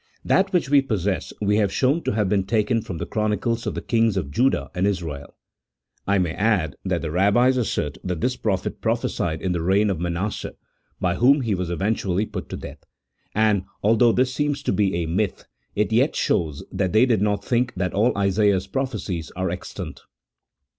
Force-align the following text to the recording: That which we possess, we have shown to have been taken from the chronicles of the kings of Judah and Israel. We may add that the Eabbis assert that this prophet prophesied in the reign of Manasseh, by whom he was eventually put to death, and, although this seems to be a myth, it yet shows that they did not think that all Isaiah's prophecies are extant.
That 0.25 0.51
which 0.51 0.67
we 0.67 0.81
possess, 0.81 1.31
we 1.41 1.57
have 1.57 1.71
shown 1.71 2.01
to 2.05 2.13
have 2.13 2.27
been 2.27 2.43
taken 2.45 2.81
from 2.81 2.97
the 2.97 3.05
chronicles 3.05 3.67
of 3.67 3.75
the 3.75 3.83
kings 3.83 4.17
of 4.17 4.31
Judah 4.31 4.71
and 4.73 4.87
Israel. 4.87 5.35
We 6.07 6.17
may 6.17 6.33
add 6.33 6.75
that 6.83 7.03
the 7.03 7.09
Eabbis 7.09 7.55
assert 7.55 7.99
that 8.03 8.19
this 8.19 8.35
prophet 8.35 8.81
prophesied 8.81 9.43
in 9.43 9.51
the 9.51 9.61
reign 9.61 9.91
of 9.91 9.99
Manasseh, 9.99 10.55
by 10.99 11.17
whom 11.17 11.41
he 11.41 11.53
was 11.53 11.69
eventually 11.69 12.25
put 12.25 12.49
to 12.49 12.57
death, 12.57 12.83
and, 13.35 13.65
although 13.83 14.11
this 14.11 14.33
seems 14.33 14.63
to 14.63 14.73
be 14.73 14.95
a 14.95 15.05
myth, 15.05 15.45
it 15.75 15.91
yet 15.91 16.15
shows 16.15 16.63
that 16.71 16.93
they 16.93 17.05
did 17.05 17.21
not 17.21 17.45
think 17.45 17.71
that 17.75 17.93
all 17.93 18.17
Isaiah's 18.17 18.65
prophecies 18.65 19.29
are 19.35 19.51
extant. 19.51 20.01